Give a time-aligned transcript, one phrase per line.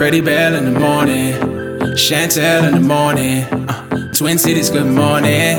[0.00, 1.34] Freddie Bell in the morning,
[1.92, 5.58] Chantel in the morning, uh, Twin Cities, good morning.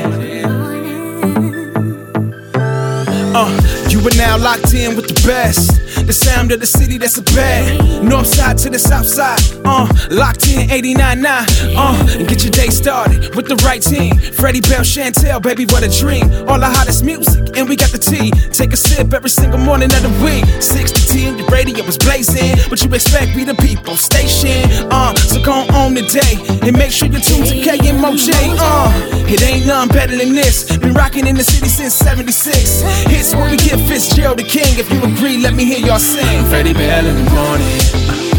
[3.36, 5.81] Uh, you are now locked in with the best.
[6.02, 8.04] The sound of the city that's a bad.
[8.04, 9.38] North side to the south side.
[9.64, 11.76] Uh, locked in 89.9.
[11.76, 14.18] Uh, and get your day started with the right team.
[14.34, 16.24] Freddie Bell, Chantel, baby, what a dream.
[16.48, 18.30] All the hottest music, and we got the tea.
[18.50, 20.44] Take a sip every single morning of the week.
[20.60, 22.58] 6 to 10, your radio was blazing.
[22.68, 24.68] What you expect, be the people station.
[24.90, 26.34] Uh, so go on today
[26.66, 28.34] and make sure you tune to KMOJ.
[28.58, 28.90] Uh,
[29.30, 30.76] it ain't none better than this.
[30.76, 32.82] Been rocking in the city since 76.
[33.06, 34.76] Hits when we get Fitzgerald the king.
[34.76, 36.44] If you agree, let me hear y'all sing.
[36.46, 37.78] Freddie Bell in the morning,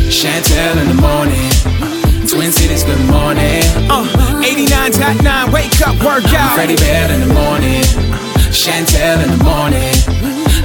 [0.09, 1.49] Chantel in the morning.
[2.27, 3.61] Twin Cities, good morning.
[3.93, 6.55] Uh, 89.9, wake up, workout.
[6.55, 7.83] Freddie Bell in the morning,
[8.49, 9.93] Chantel in the morning.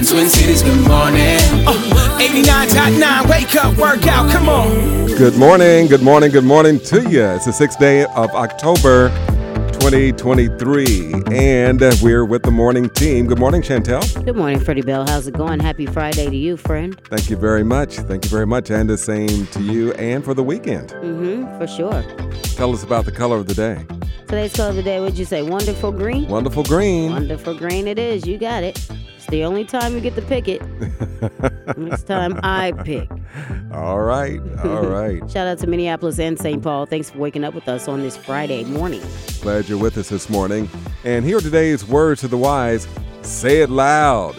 [0.07, 1.37] Twin Cities, good morning.
[1.69, 5.07] Uh, 89.9, wake up, workout, come on.
[5.09, 7.25] Good morning, good morning, good morning to you.
[7.37, 9.11] It's the sixth day of October
[9.89, 13.27] 2023, and we're with the morning team.
[13.27, 14.23] Good morning, Chantel.
[14.23, 15.07] Good morning, Freddie Bell.
[15.09, 15.61] How's it going?
[15.61, 17.01] Happy Friday to you, friend.
[17.07, 17.97] Thank you very much.
[17.97, 20.91] Thank you very much, and the same to you and for the weekend.
[20.91, 22.05] Mm-hmm, for sure.
[22.55, 23.87] Tell us about the color of the day.
[24.27, 25.41] Today's color of the day, would you say?
[25.41, 26.29] Wonderful green?
[26.29, 27.13] Wonderful green.
[27.13, 28.27] Wonderful green it is.
[28.27, 28.87] You got it.
[29.31, 30.63] The only time you get to pick it.
[31.77, 33.11] Next time I pick.
[33.73, 35.19] All right, all right.
[35.31, 36.63] Shout out to Minneapolis and St.
[36.63, 36.87] Paul.
[36.87, 39.03] Thanks for waking up with us on this Friday morning.
[39.43, 40.69] Glad you're with us this morning.
[41.05, 42.89] And here are today's words to the wise.
[43.21, 44.37] Say it loud.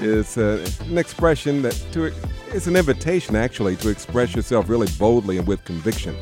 [0.00, 2.12] It's uh, an expression that to
[2.48, 6.16] it's an invitation actually to express yourself really boldly and with conviction.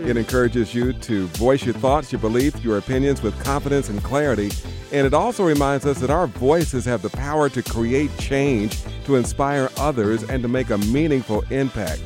[0.00, 4.50] It encourages you to voice your thoughts, your beliefs, your opinions with confidence and clarity.
[4.92, 9.16] And it also reminds us that our voices have the power to create change, to
[9.16, 12.02] inspire others, and to make a meaningful impact.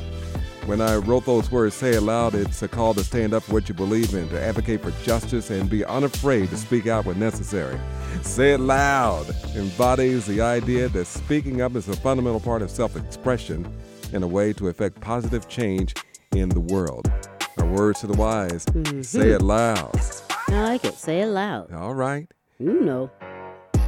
[0.65, 3.53] When I wrote those words, say it loud, it's a call to stand up for
[3.53, 7.19] what you believe in, to advocate for justice, and be unafraid to speak out when
[7.19, 7.79] necessary.
[8.21, 9.25] Say it loud
[9.55, 13.71] embodies the idea that speaking up is a fundamental part of self expression
[14.13, 15.95] and a way to effect positive change
[16.33, 17.11] in the world.
[17.57, 19.21] Our words to the wise say mm-hmm.
[19.21, 19.99] it loud.
[20.47, 20.93] I like it.
[20.93, 21.71] Say it loud.
[21.73, 22.31] All right.
[22.61, 23.09] You know.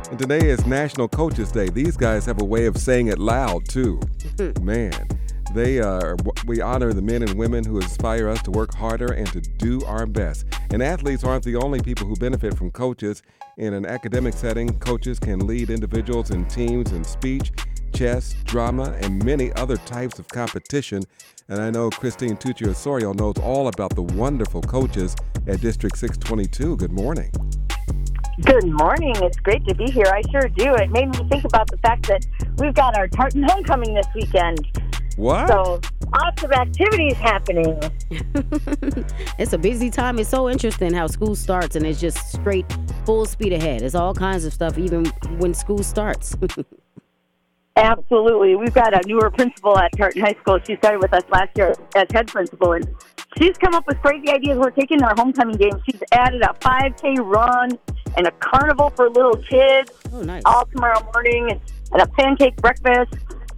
[0.09, 1.69] And today is National Coaches Day.
[1.69, 4.01] These guys have a way of saying it loud, too.
[4.63, 5.07] Man,
[5.53, 6.17] they uh, are,
[6.47, 9.85] we honor the men and women who inspire us to work harder and to do
[9.85, 10.47] our best.
[10.71, 13.21] And athletes aren't the only people who benefit from coaches.
[13.57, 17.51] In an academic setting, coaches can lead individuals and teams in speech,
[17.93, 21.03] chess, drama, and many other types of competition.
[21.47, 26.77] And I know Christine Tucci Osorio knows all about the wonderful coaches at District 622.
[26.77, 27.31] Good morning.
[28.41, 29.13] Good morning.
[29.17, 30.07] It's great to be here.
[30.07, 30.73] I sure do.
[30.73, 32.25] It made me think about the fact that
[32.57, 34.67] we've got our Tartan homecoming this weekend.
[35.17, 35.47] What?
[35.47, 35.79] So
[36.11, 37.79] lots of activities happening.
[39.39, 40.17] It's a busy time.
[40.19, 42.65] It's so interesting how school starts and it's just straight
[43.05, 43.81] full speed ahead.
[43.81, 45.05] It's all kinds of stuff even
[45.37, 46.35] when school starts.
[47.75, 48.55] Absolutely.
[48.55, 50.59] We've got a newer principal at Tartan High School.
[50.65, 52.87] She started with us last year as head principal, and
[53.37, 54.57] she's come up with crazy ideas.
[54.57, 55.81] We're taking our homecoming game.
[55.89, 57.69] She's added a 5K run
[58.17, 60.43] and a carnival for little kids oh, nice.
[60.45, 61.59] all tomorrow morning,
[61.91, 63.13] and a pancake breakfast,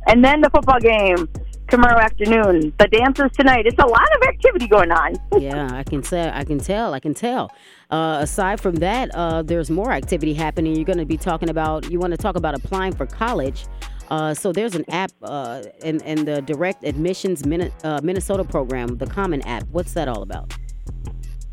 [0.08, 1.28] and then the football game
[1.70, 2.74] tomorrow afternoon.
[2.78, 3.66] The dances tonight.
[3.66, 5.16] It's a lot of activity going on.
[5.40, 7.52] yeah, I can say, I can tell, I can tell.
[7.90, 10.76] Uh, aside from that, uh, there's more activity happening.
[10.76, 11.90] You're going to be talking about.
[11.92, 13.66] You want to talk about applying for college.
[14.10, 18.98] Uh, so there's an app uh, in, in the Direct Admissions Min- uh, Minnesota program,
[18.98, 19.64] the Common App.
[19.72, 20.54] What's that all about?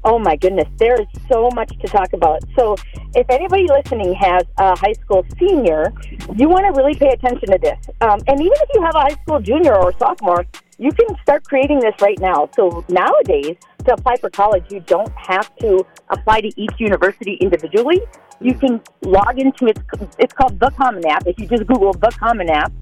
[0.05, 2.43] Oh my goodness, there is so much to talk about.
[2.59, 2.75] So,
[3.15, 5.93] if anybody listening has a high school senior,
[6.37, 7.79] you want to really pay attention to this.
[8.01, 10.45] Um, and even if you have a high school junior or sophomore,
[10.79, 12.49] you can start creating this right now.
[12.57, 18.01] So, nowadays, to apply for college, you don't have to apply to each university individually.
[18.41, 19.79] You can log into it.
[20.19, 21.29] It's called the Common App.
[21.29, 22.73] If you just Google the Common App,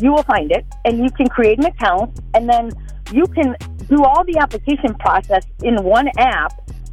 [0.00, 2.70] you will find it, and you can create an account, and then
[3.12, 3.54] you can
[3.88, 6.52] do all the application process in one app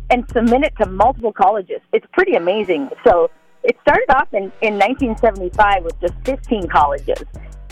[0.09, 1.81] and submit it to multiple colleges.
[1.93, 2.89] It's pretty amazing.
[3.05, 3.31] So
[3.63, 7.23] it started off in, in 1975 with just 15 colleges.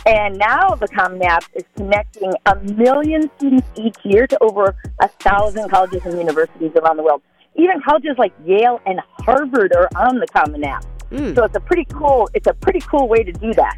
[0.05, 5.07] And now the Common App is connecting a million students each year to over a
[5.07, 7.21] thousand colleges and universities around the world.
[7.55, 10.85] Even colleges like Yale and Harvard are on the Common App.
[11.11, 11.35] Mm.
[11.35, 12.29] So it's a pretty cool.
[12.33, 13.77] It's a pretty cool way to do that.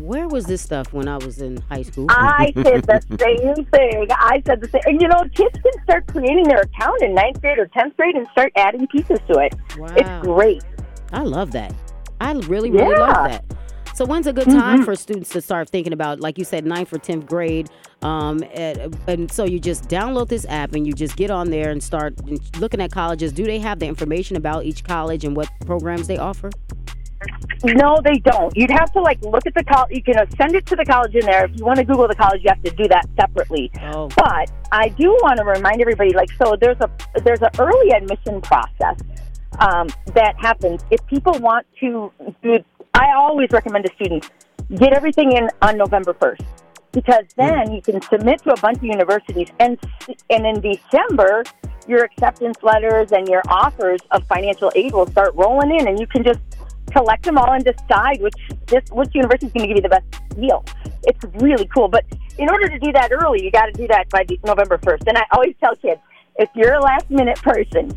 [0.00, 2.06] Where was this stuff when I was in high school?
[2.08, 4.06] I said the same thing.
[4.10, 4.80] I said the same.
[4.86, 8.16] And you know, kids can start creating their account in ninth grade or tenth grade
[8.16, 9.54] and start adding pieces to it.
[9.76, 9.94] Wow.
[9.96, 10.64] It's great.
[11.12, 11.74] I love that.
[12.20, 13.44] I really, really love that.
[13.94, 16.92] So when's a good time for students to start thinking about, like you said, ninth
[16.92, 17.68] or tenth grade?
[18.00, 21.70] Um, and, and so you just download this app and you just get on there
[21.70, 22.14] and start
[22.58, 23.32] looking at colleges.
[23.32, 26.50] Do they have the information about each college and what programs they offer?
[27.64, 28.56] No, they don't.
[28.56, 29.90] You'd have to like look at the college.
[29.92, 31.44] You can send it to the college in there.
[31.44, 33.70] If you want to Google the college, you have to do that separately.
[33.82, 34.08] Oh.
[34.16, 36.90] But I do want to remind everybody, like, so there's a
[37.22, 38.98] there's an early admission process
[39.58, 42.12] um, that happens if people want to
[42.42, 42.58] do.
[42.94, 44.30] I always recommend to students
[44.76, 46.42] get everything in on November first
[46.92, 49.78] because then you can submit to a bunch of universities and
[50.28, 51.44] and in December
[51.86, 56.06] your acceptance letters and your offers of financial aid will start rolling in and you
[56.06, 56.40] can just
[56.90, 58.34] collect them all and decide which
[58.66, 60.64] this which university is going to give you the best deal.
[61.04, 62.04] It's really cool, but
[62.38, 65.04] in order to do that early, you got to do that by November first.
[65.06, 66.00] And I always tell kids,
[66.36, 67.92] if you're a last minute person,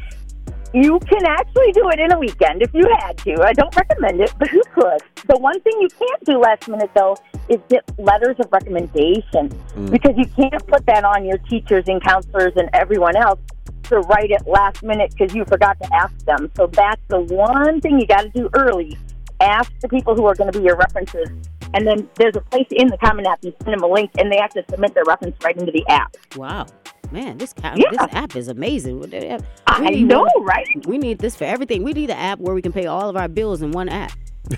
[0.73, 3.43] you can actually do it in a weekend if you had to.
[3.43, 5.01] I don't recommend it, but you could.
[5.27, 7.15] The one thing you can't do last minute though
[7.47, 9.91] is get letters of recommendation mm.
[9.91, 13.39] because you can't put that on your teachers and counselors and everyone else
[13.83, 16.49] to write it last minute because you forgot to ask them.
[16.55, 18.97] So that's the one thing you got to do early.
[19.39, 21.27] Ask the people who are going to be your references.
[21.75, 24.31] And then there's a place in the Common App, you send them a link, and
[24.31, 26.15] they have to submit their reference right into the app.
[26.35, 26.67] Wow,
[27.11, 27.89] man, this ca- Yeah.
[27.89, 28.99] this app is amazing.
[28.99, 29.07] We
[29.67, 30.67] I need know, one- right?
[30.85, 31.81] We need this for everything.
[31.83, 34.11] We need an app where we can pay all of our bills in one app.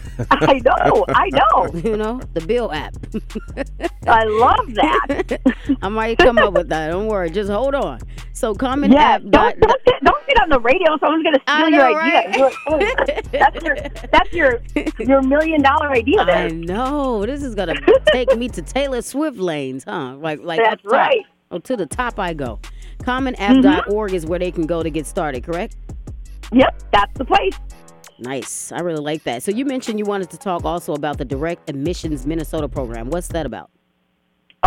[0.32, 1.72] I know, I know.
[1.86, 2.96] You know, the bill app.
[4.08, 5.40] I love that.
[5.82, 6.90] I might come up with that.
[6.90, 7.30] Don't worry.
[7.30, 8.00] Just hold on.
[8.34, 9.24] So common Yeah, app.
[9.24, 10.16] dot- don't, don't, get, don't
[10.46, 10.98] on the radio.
[11.00, 12.50] Someone's going to steal know, your idea.
[12.68, 13.32] right?
[13.32, 13.76] That's your
[14.12, 14.62] that's your
[15.00, 17.26] your million dollar idea I know.
[17.26, 17.76] This is gonna
[18.12, 20.16] take me to Taylor Swift lanes, huh?
[20.18, 21.26] Like like That's right.
[21.52, 22.60] Oh, to the top I go.
[23.00, 24.16] Commonapp.org mm-hmm.
[24.16, 25.76] is where they can go to get started, correct?
[26.52, 27.56] Yep, that's the place.
[28.20, 28.72] Nice.
[28.72, 29.44] I really like that.
[29.44, 33.10] So you mentioned you wanted to talk also about the Direct Admissions Minnesota program.
[33.10, 33.70] What's that about?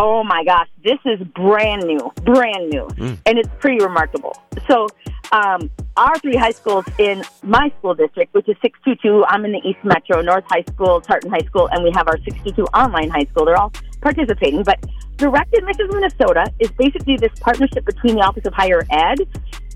[0.00, 2.86] Oh my gosh, this is brand new, brand new,
[3.26, 4.32] and it's pretty remarkable.
[4.68, 4.86] So,
[5.32, 9.60] um, our three high schools in my school district, which is 622, I'm in the
[9.68, 13.24] East Metro, North High School, Tartan High School, and we have our 622 online high
[13.24, 13.44] school.
[13.44, 14.78] They're all participating, but
[15.16, 19.18] Direct Admissions Minnesota is basically this partnership between the Office of Higher Ed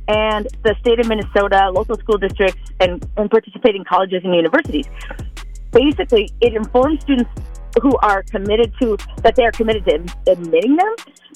[0.08, 4.86] and the state of Minnesota, local school districts, and, and participating colleges and universities.
[5.70, 7.30] Basically, it informs students
[7.80, 10.94] who are committed to that they are committed to admitting them.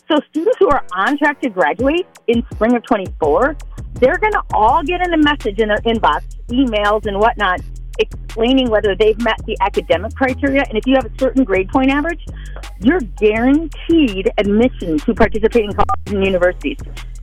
[0.09, 3.57] So students who are on track to graduate in spring of 24,
[3.95, 7.61] they're going to all get in a message in their inbox, emails and whatnot,
[7.99, 10.63] explaining whether they've met the academic criteria.
[10.69, 12.25] And if you have a certain grade point average,
[12.81, 16.79] you're guaranteed admission to participating colleges and universities.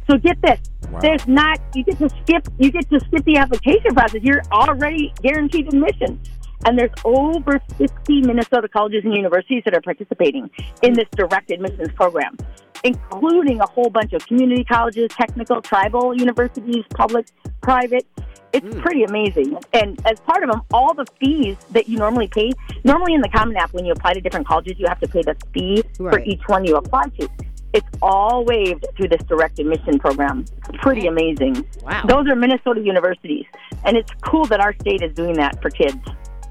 [0.10, 0.60] So get this.
[0.90, 1.00] Wow.
[1.00, 4.22] There's not you get to skip you get to skip the application process.
[4.22, 6.20] You're already guaranteed admission.
[6.66, 10.50] And there's over 50 Minnesota colleges and universities that are participating
[10.82, 12.38] in this direct admissions program,
[12.86, 17.28] including a whole bunch of community colleges, technical, tribal universities, public,
[17.62, 18.08] private.
[18.54, 18.80] It's hmm.
[18.82, 19.58] pretty amazing.
[19.74, 22.52] And as part of them, all the fees that you normally pay,
[22.86, 25.24] normally in the Common App, when you apply to different colleges, you have to pay
[25.24, 27.28] the fee for each one you apply to.
[27.74, 30.46] It's all waived through this direct admission program.
[30.82, 31.68] Pretty amazing.
[31.82, 32.04] Wow.
[32.08, 33.46] Those are Minnesota universities.
[33.84, 35.98] And it's cool that our state is doing that for kids.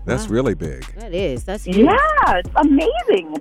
[0.04, 0.84] That's really big.
[0.96, 1.44] That is.
[1.44, 1.76] That's huge.
[1.76, 3.36] Yeah, it's amazing.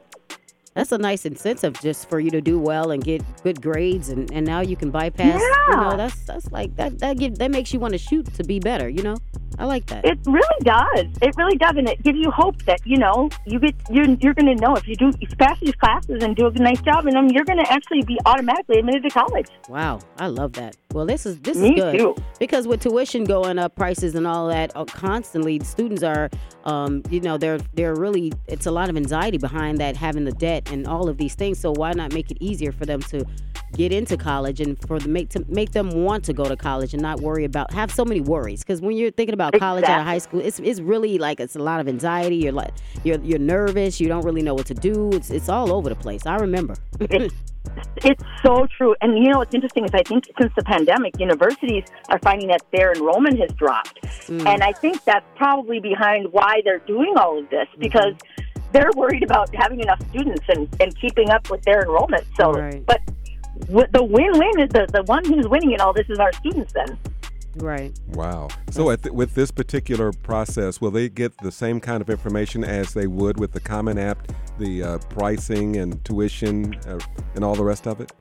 [0.73, 4.31] That's a nice incentive just for you to do well and get good grades and,
[4.31, 5.75] and now you can bypass you Yeah.
[5.81, 8.59] know, that's that's like that that give that makes you want to shoot to be
[8.59, 9.17] better, you know?
[9.59, 10.05] I like that.
[10.05, 11.05] It really does.
[11.21, 14.33] It really does, and it gives you hope that you know you get you're you're
[14.33, 17.05] going to know if you do you pass these classes and do a nice job
[17.05, 19.47] in them, you're going to actually be automatically admitted to college.
[19.67, 20.77] Wow, I love that.
[20.93, 22.15] Well, this is this Me is good too.
[22.39, 26.29] because with tuition going up, prices and all that uh, constantly, students are,
[26.63, 30.31] um, you know, they're they're really it's a lot of anxiety behind that having the
[30.31, 31.59] debt and all of these things.
[31.59, 33.25] So why not make it easier for them to
[33.73, 36.93] get into college and for the make to make them want to go to college
[36.93, 40.01] and not worry about have so many worries because when you're thinking about college out
[40.01, 42.35] of high school, it's it's really like it's a lot of anxiety.
[42.35, 43.99] You're like you're you're nervous.
[43.99, 45.09] You don't really know what to do.
[45.13, 46.25] It's it's all over the place.
[46.25, 46.75] I remember.
[46.99, 47.33] It's,
[47.97, 48.95] it's so true.
[49.01, 52.61] And you know what's interesting is I think since the pandemic, universities are finding that
[52.71, 54.01] their enrollment has dropped.
[54.27, 54.45] Mm.
[54.45, 57.81] And I think that's probably behind why they're doing all of this mm-hmm.
[57.81, 58.13] because
[58.73, 62.25] they're worried about having enough students and, and keeping up with their enrollment.
[62.39, 62.85] So, Right.
[62.85, 62.99] but
[63.67, 66.73] w- the win-win is the, the one who's winning in all this is our students
[66.73, 66.97] then.
[67.57, 67.97] right.
[68.09, 68.47] Wow.
[68.69, 72.63] So at th- with this particular process, will they get the same kind of information
[72.63, 76.99] as they would with the Common App, the uh, pricing and tuition uh,
[77.35, 78.11] and all the rest of it?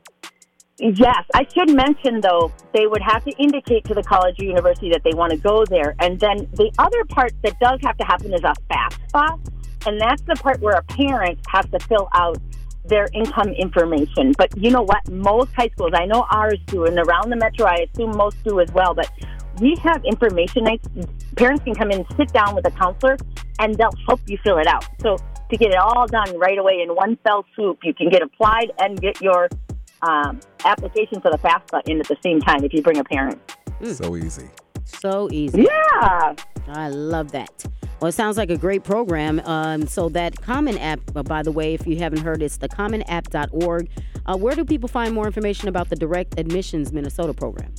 [0.83, 4.89] Yes, I should mention though, they would have to indicate to the college or university
[4.91, 5.95] that they want to go there.
[6.01, 9.39] And then the other part that does have to happen is a FAFSA.
[9.87, 12.39] And that's the part where a parent has to fill out
[12.85, 14.33] their income information.
[14.37, 15.09] But you know what?
[15.11, 18.61] Most high schools, I know ours do, and around the metro, I assume most do
[18.61, 18.95] as well.
[18.95, 19.11] But
[19.61, 20.89] we have information nights.
[21.37, 23.17] Parents can come in, sit down with a counselor,
[23.59, 24.87] and they'll help you fill it out.
[25.01, 25.17] So
[25.51, 28.73] to get it all done right away in one fell swoop, you can get applied
[28.79, 29.49] and get your
[30.03, 33.39] um, application for the FAFSA in at the same time if you bring a parent.
[33.85, 34.49] So easy.
[34.85, 35.63] So easy.
[35.63, 36.35] Yeah.
[36.69, 37.65] I love that.
[38.01, 39.43] Well, it sounds like a great program.
[39.45, 42.69] Um, so that Common App, uh, by the way, if you haven't heard, it's the
[42.69, 43.91] thecommonapp.org.
[44.25, 47.75] Uh, where do people find more information about the Direct Admissions Minnesota program?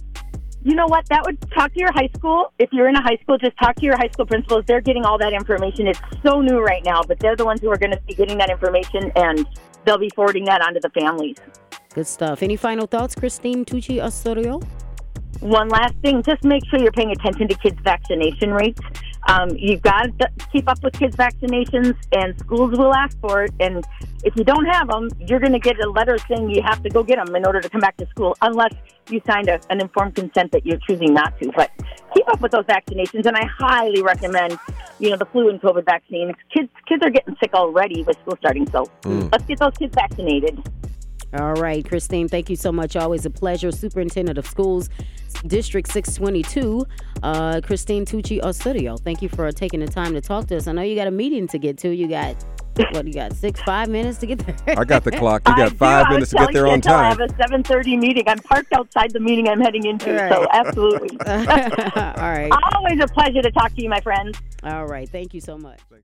[0.64, 1.08] You know what?
[1.10, 2.54] That would talk to your high school.
[2.60, 4.64] If you're in a high school, just talk to your high school principals.
[4.68, 5.88] They're getting all that information.
[5.88, 8.38] It's so new right now, but they're the ones who are going to be getting
[8.38, 9.48] that information and
[9.86, 11.38] they'll be forwarding that onto the families.
[11.96, 12.44] Good stuff.
[12.44, 14.62] Any final thoughts, Christine Tucci Osorio?
[15.40, 18.80] One last thing, just make sure you're paying attention to kids' vaccination rates.
[19.28, 23.54] Um, you've got to keep up with kids' vaccinations, and schools will ask for it.
[23.60, 23.86] And
[24.24, 26.90] if you don't have them, you're going to get a letter saying you have to
[26.90, 28.74] go get them in order to come back to school, unless
[29.10, 31.52] you signed a, an informed consent that you're choosing not to.
[31.56, 31.72] But
[32.14, 34.58] keep up with those vaccinations, and I highly recommend,
[35.00, 36.34] you know, the flu and COVID vaccines.
[36.54, 40.62] Kids, kids are getting sick already with school starting, so let's get those kids vaccinated.
[41.34, 42.98] All right, Christine, thank you so much.
[42.98, 43.72] Always a pleasure.
[43.72, 44.90] Superintendent of Schools,
[45.48, 46.86] District 622,
[47.24, 48.98] uh, Christine Tucci Osorio.
[48.98, 50.68] Thank you for taking the time to talk to us.
[50.68, 51.90] I know you got a meeting to get to.
[51.90, 52.36] You got,
[52.92, 54.56] what, you got six, five minutes to get there?
[54.78, 55.42] I got the clock.
[55.48, 55.78] You got do.
[55.78, 57.30] five I minutes to get there on time I time.
[57.30, 58.24] have a 7:30 meeting.
[58.28, 61.18] I'm parked outside the meeting I'm heading into, so absolutely.
[61.26, 62.52] All right.
[62.76, 64.40] Always a pleasure to talk to you, my friends.
[64.64, 65.10] All right.
[65.10, 65.80] Thank you so much.